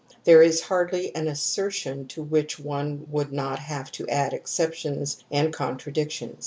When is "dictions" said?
5.93-6.39